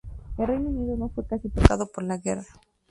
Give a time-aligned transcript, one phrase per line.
[0.35, 2.47] El Reino Unido no fue casi tocado por la guerra.